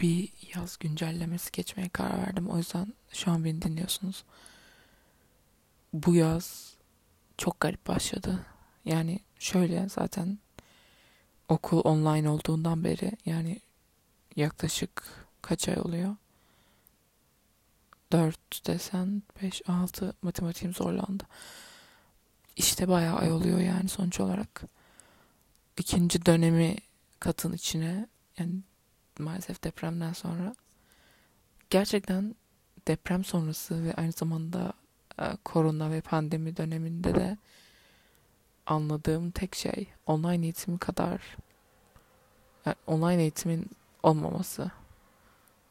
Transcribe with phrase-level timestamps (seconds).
[0.00, 2.48] bir yaz güncellemesi geçmeye karar verdim.
[2.50, 4.24] O yüzden şu an beni dinliyorsunuz.
[5.92, 6.74] Bu yaz
[7.38, 8.46] çok garip başladı.
[8.84, 10.38] Yani şöyle zaten
[11.48, 13.60] okul online olduğundan beri yani
[14.36, 15.02] yaklaşık
[15.42, 16.16] kaç ay oluyor?
[18.12, 21.24] 4 desen 5 6 matematiğim zorlandı.
[22.56, 24.62] İşte bayağı ay oluyor yani sonuç olarak.
[25.78, 26.76] ikinci dönemi
[27.20, 28.08] katın içine
[28.38, 28.52] yani
[29.18, 30.54] maalesef depremden sonra
[31.70, 32.34] gerçekten
[32.88, 34.72] deprem sonrası ve aynı zamanda
[35.18, 37.36] e, korona ve pandemi döneminde de
[38.66, 41.36] anladığım tek şey online eğitimi kadar
[42.66, 43.70] yani online eğitimin
[44.02, 44.70] olmaması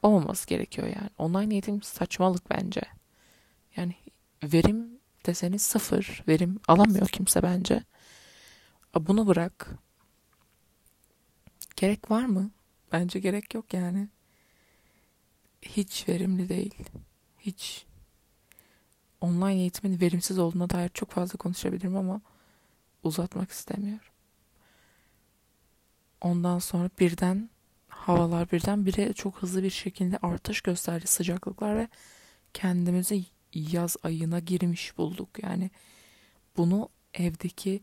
[0.04, 1.10] olmaması gerekiyor yani.
[1.18, 2.82] Online eğitim saçmalık bence.
[3.76, 3.96] Yani
[4.44, 6.24] verim deseniz sıfır.
[6.28, 7.84] Verim alamıyor kimse bence.
[8.96, 9.70] Bunu bırak.
[11.76, 12.52] Gerek var mı?
[12.92, 14.08] Bence gerek yok yani.
[15.62, 16.76] Hiç verimli değil.
[17.40, 17.86] Hiç.
[19.22, 22.22] Online eğitimin verimsiz olduğuna dair çok fazla konuşabilirim ama
[23.04, 24.14] uzatmak istemiyorum.
[26.22, 27.50] Ondan sonra birden
[27.88, 31.88] havalar birden bire çok hızlı bir şekilde artış gösterdi sıcaklıklar ve
[32.54, 35.44] kendimizi yaz ayına girmiş bulduk.
[35.44, 35.72] Yani
[36.58, 37.82] bunu evdeki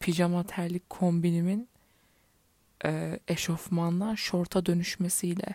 [0.00, 1.68] pijama terlik kombinimin
[2.84, 5.54] e, eşofmandan şorta dönüşmesiyle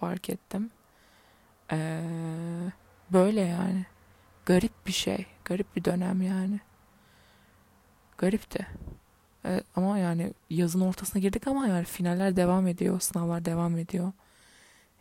[0.00, 0.70] fark ettim.
[1.72, 2.02] E,
[3.12, 3.86] böyle yani.
[4.46, 5.26] Garip bir şey.
[5.44, 6.60] Garip bir dönem yani.
[8.18, 8.66] Garipti.
[9.44, 14.12] Evet, ama yani yazın ortasına girdik ama yani finaller devam ediyor, sınavlar devam ediyor.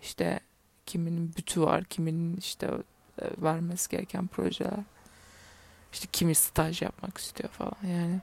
[0.01, 0.39] İşte
[0.85, 2.67] kiminin bütü var, kiminin işte
[3.21, 4.83] e, vermesi gereken projeler.
[5.93, 8.21] İşte kimi staj yapmak istiyor falan yani.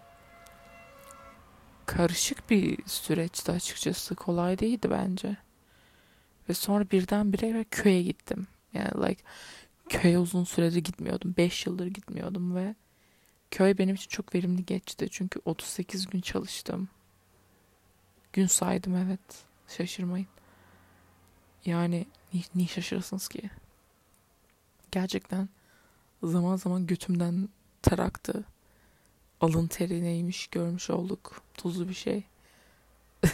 [1.89, 4.15] Karışık bir süreçti açıkçası.
[4.15, 5.37] Kolay değildi bence.
[6.49, 8.47] Ve sonra birdenbire köye gittim.
[8.73, 9.23] Yani like
[9.89, 11.35] köye uzun süredir gitmiyordum.
[11.37, 12.75] 5 yıldır gitmiyordum ve
[13.51, 15.09] Köy benim için çok verimli geçti.
[15.11, 16.89] Çünkü 38 gün çalıştım.
[18.33, 19.45] Gün saydım evet.
[19.69, 20.29] Şaşırmayın.
[21.65, 22.07] Yani
[22.55, 23.51] niye şaşırırsınız ki?
[24.91, 25.49] Gerçekten
[26.23, 27.49] zaman zaman götümden
[27.83, 28.45] ter aktı.
[29.41, 31.43] Alın teri neymiş görmüş olduk.
[31.55, 32.23] Tuzlu bir şey.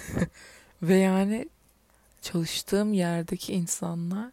[0.83, 1.49] Ve yani
[2.21, 4.33] çalıştığım yerdeki insanlar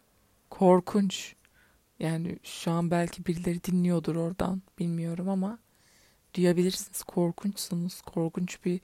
[0.50, 1.34] korkunç.
[1.98, 5.58] Yani şu an belki birileri dinliyordur oradan bilmiyorum ama
[6.34, 7.02] duyabilirsiniz.
[7.02, 8.00] Korkunçsunuz.
[8.00, 8.80] Korkunç bir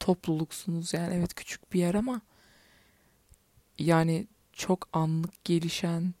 [0.00, 0.94] topluluksunuz.
[0.94, 2.20] Yani evet küçük bir yer ama
[3.78, 6.14] yani çok anlık gelişen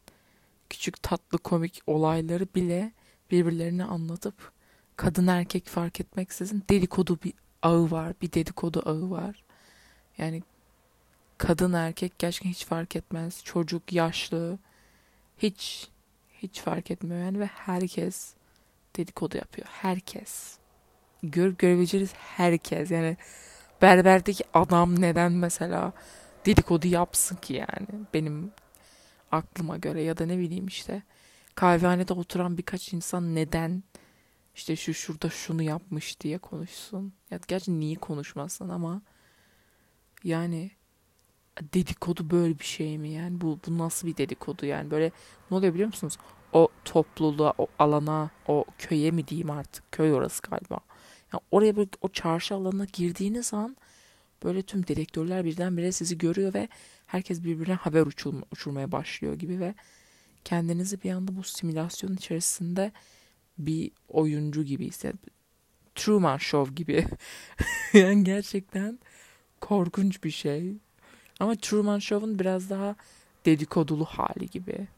[0.70, 2.92] küçük tatlı komik olayları bile
[3.30, 4.53] birbirlerine anlatıp
[4.96, 7.32] kadın erkek fark etmeksizin dedikodu bir
[7.62, 8.14] ağı var.
[8.22, 9.44] Bir dedikodu ağı var.
[10.18, 10.42] Yani
[11.38, 13.44] kadın erkek gerçekten hiç fark etmez.
[13.44, 14.58] Çocuk, yaşlı
[15.38, 15.88] hiç
[16.42, 18.34] hiç fark etmiyor yani ve herkes
[18.96, 19.68] dedikodu yapıyor.
[19.70, 20.58] Herkes.
[21.22, 22.90] Gör, görebileceğiniz herkes.
[22.90, 23.16] Yani
[23.82, 25.92] berberdeki adam neden mesela
[26.46, 28.52] dedikodu yapsın ki yani benim
[29.32, 31.02] aklıma göre ya da ne bileyim işte
[31.54, 33.82] kahvehanede oturan birkaç insan neden
[34.54, 37.12] işte şu şurada şunu yapmış diye konuşsun.
[37.30, 39.02] Ya gerçi niye konuşmasın ama
[40.24, 40.70] yani
[41.62, 43.10] dedikodu böyle bir şey mi?
[43.10, 44.90] Yani bu, bu nasıl bir dedikodu yani?
[44.90, 45.12] Böyle
[45.50, 46.18] ne oluyor biliyor musunuz?
[46.52, 49.92] O topluluğa o alana o köye mi diyeyim artık?
[49.92, 50.78] Köy orası galiba.
[51.32, 53.76] Yani oraya böyle o çarşı alanına girdiğiniz an
[54.44, 56.68] böyle tüm direktörler birdenbire sizi görüyor ve
[57.06, 59.74] herkes birbirine haber uçurma, uçurmaya başlıyor gibi ve
[60.44, 62.92] kendinizi bir anda bu simülasyon içerisinde
[63.58, 64.90] bir oyuncu gibi.
[65.94, 67.06] Truman Show gibi.
[67.92, 68.98] yani gerçekten
[69.60, 70.74] korkunç bir şey.
[71.40, 72.96] Ama Truman Show'un biraz daha
[73.46, 74.88] dedikodulu hali gibi.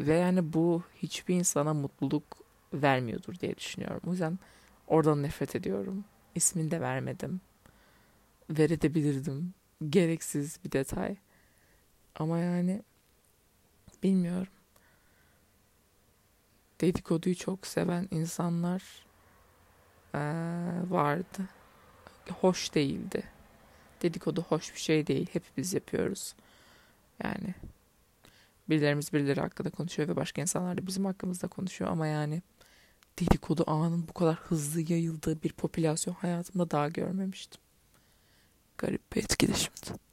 [0.00, 2.24] Ve yani bu hiçbir insana mutluluk
[2.74, 4.00] vermiyordur diye düşünüyorum.
[4.06, 4.38] O yüzden
[4.86, 6.04] oradan nefret ediyorum.
[6.34, 7.40] İsmini de vermedim.
[8.50, 9.54] Verebilirdim.
[9.90, 11.16] Gereksiz bir detay.
[12.14, 12.82] Ama yani
[14.02, 14.52] bilmiyorum.
[16.80, 18.82] Dedikoduyu çok seven insanlar
[20.14, 20.18] ee,
[20.90, 21.48] vardı.
[22.40, 23.22] Hoş değildi.
[24.02, 25.26] Dedikodu hoş bir şey değil.
[25.32, 26.34] Hepimiz yapıyoruz.
[27.24, 27.54] Yani
[28.68, 32.42] birilerimiz birileri hakkında konuşuyor ve başka insanlar da bizim hakkımızda konuşuyor ama yani
[33.20, 37.60] dedikodu ağının bu kadar hızlı yayıldığı bir popülasyon hayatımda daha görmemiştim.
[38.78, 40.07] Garip bir etkileşimdi.